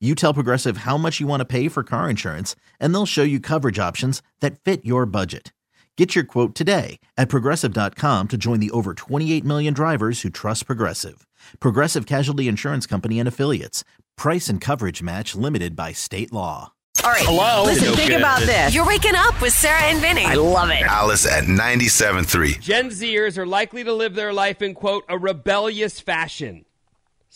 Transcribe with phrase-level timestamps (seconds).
[0.00, 3.22] You tell Progressive how much you want to pay for car insurance, and they'll show
[3.22, 5.54] you coverage options that fit your budget.
[5.96, 10.66] Get your quote today at progressive.com to join the over 28 million drivers who trust
[10.66, 11.26] Progressive.
[11.60, 13.84] Progressive Casualty Insurance Company and Affiliates.
[14.18, 16.72] Price and coverage match limited by state law.
[17.02, 17.22] All right.
[17.24, 17.64] Hello?
[17.64, 18.20] Listen, No think good.
[18.20, 18.74] about this.
[18.74, 20.26] You're waking up with Sarah and Vinny.
[20.26, 20.82] I love it.
[20.82, 22.60] Alice at 97.3.
[22.60, 26.65] Gen Zers are likely to live their life in, quote, a rebellious fashion.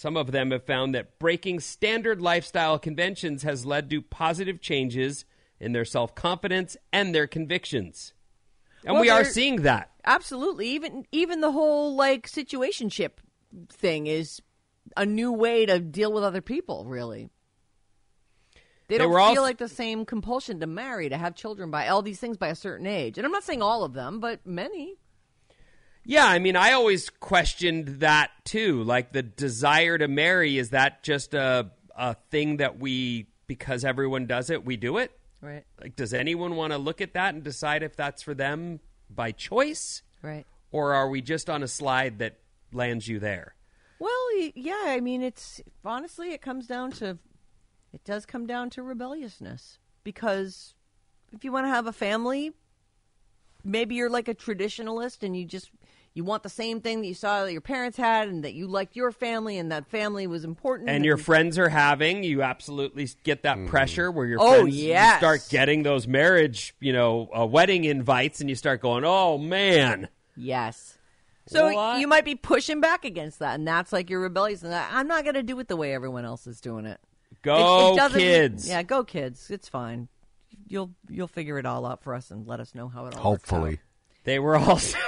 [0.00, 5.26] Some of them have found that breaking standard lifestyle conventions has led to positive changes
[5.60, 8.14] in their self confidence and their convictions.
[8.82, 9.90] And Well, we are seeing that.
[10.06, 10.68] Absolutely.
[10.70, 13.18] Even even the whole like situationship
[13.68, 14.40] thing is
[14.96, 17.28] a new way to deal with other people, really.
[18.88, 21.88] They They don't feel also- like the same compulsion to marry, to have children by
[21.88, 23.18] all these things by a certain age.
[23.18, 24.96] And I'm not saying all of them, but many.
[26.04, 28.82] Yeah, I mean, I always questioned that too.
[28.82, 34.26] Like the desire to marry, is that just a, a thing that we, because everyone
[34.26, 35.12] does it, we do it?
[35.40, 35.64] Right.
[35.80, 39.32] Like, does anyone want to look at that and decide if that's for them by
[39.32, 40.02] choice?
[40.22, 40.46] Right.
[40.72, 42.38] Or are we just on a slide that
[42.72, 43.54] lands you there?
[43.98, 47.18] Well, yeah, I mean it's honestly it comes down to
[47.92, 50.74] it does come down to rebelliousness because
[51.32, 52.52] if you want to have a family,
[53.62, 55.70] maybe you're like a traditionalist and you just
[56.14, 58.66] you want the same thing that you saw that your parents had and that you
[58.66, 63.08] liked your family and that family was important And your friends are having, you absolutely
[63.22, 65.18] get that pressure where your Oh, friends you yes.
[65.18, 70.08] start getting those marriage, you know, uh, wedding invites, and you start going, "Oh man,
[70.36, 70.96] Yes.
[71.46, 71.98] So What?
[72.00, 74.62] you might be pushing back against that, and that's like your rebellious.
[74.62, 77.00] And I'm not going to do it the way everyone else is doing it.
[77.32, 79.50] It- go it doesn't- kids!" Yeah, go kids.
[79.50, 80.08] It's fine.
[80.68, 83.32] You'll you'll figure it all out for us and let us know how it all.
[83.32, 83.80] works Hopefully.
[84.24, 84.98] They were also.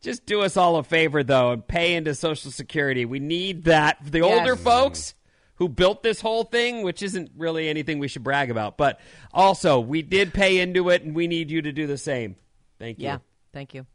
[0.00, 3.04] Just do us all a favor, though, and pay into Social Security.
[3.04, 3.98] We need that.
[4.04, 5.14] The older folks
[5.56, 9.00] who built this whole thing, which isn't really anything we should brag about, but
[9.32, 12.36] also we did pay into it, and we need you to do the same.
[12.78, 13.06] Thank you.
[13.06, 13.18] Yeah.
[13.52, 13.86] Thank you.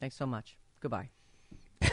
[0.00, 0.56] Thanks so much.
[0.80, 1.08] Goodbye.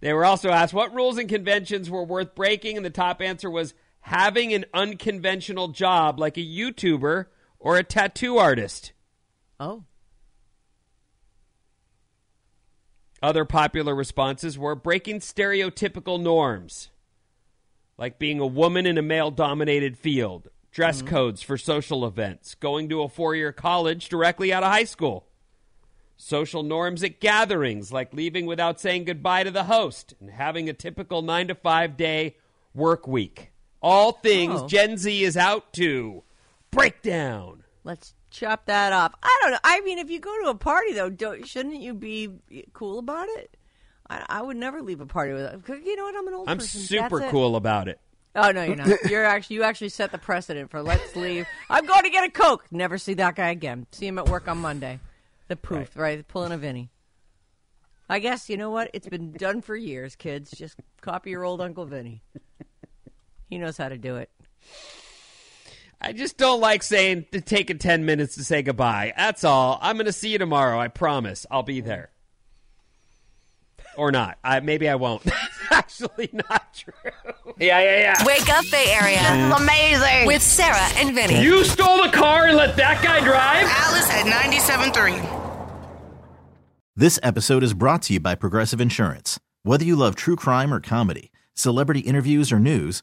[0.00, 3.50] They were also asked what rules and conventions were worth breaking, and the top answer
[3.50, 7.26] was having an unconventional job like a YouTuber
[7.58, 8.92] or a tattoo artist.
[9.58, 9.84] Oh.
[13.22, 16.90] Other popular responses were breaking stereotypical norms,
[17.96, 21.14] like being a woman in a male dominated field, dress mm-hmm.
[21.14, 25.28] codes for social events, going to a four year college directly out of high school,
[26.16, 30.72] social norms at gatherings, like leaving without saying goodbye to the host, and having a
[30.72, 32.36] typical nine to five day
[32.74, 33.51] work week.
[33.82, 34.68] All things Oh.
[34.68, 36.22] Gen Z is out to
[36.70, 37.64] break down.
[37.84, 39.12] Let's chop that off.
[39.22, 39.58] I don't know.
[39.64, 42.30] I mean, if you go to a party, though, don't, shouldn't you be
[42.72, 43.56] cool about it?
[44.08, 45.68] I, I would never leave a party with.
[45.68, 46.16] You know what?
[46.16, 46.80] I'm an old I'm person.
[46.80, 47.32] super That's it.
[47.32, 48.00] cool about it.
[48.34, 48.88] Oh no, you're not.
[49.10, 51.46] You're actually you actually set the precedent for let's leave.
[51.68, 52.64] I'm going to get a coke.
[52.70, 53.86] Never see that guy again.
[53.92, 55.00] See him at work on Monday.
[55.48, 56.26] The poof, right?
[56.26, 56.88] Pulling a Vinny.
[58.08, 58.88] I guess you know what?
[58.94, 60.50] It's been done for years, kids.
[60.50, 62.22] Just copy your old Uncle Vinny.
[63.52, 64.30] He knows how to do it.
[66.00, 69.12] I just don't like saying to taking 10 minutes to say goodbye.
[69.14, 69.78] That's all.
[69.82, 70.80] I'm going to see you tomorrow.
[70.80, 71.44] I promise.
[71.50, 72.08] I'll be there.
[73.94, 74.38] Or not.
[74.42, 75.22] I maybe I won't.
[75.24, 76.94] That's actually not true.
[77.58, 78.24] Yeah, yeah, yeah.
[78.24, 79.18] Wake up, Bay Area.
[79.18, 80.26] This is amazing.
[80.26, 81.42] With Sarah and Vinny.
[81.42, 83.66] You stole the car and let that guy drive?
[83.68, 84.24] Alice at
[84.94, 86.08] 97.3.
[86.96, 89.38] This episode is brought to you by Progressive Insurance.
[89.62, 93.02] Whether you love true crime or comedy, celebrity interviews or news,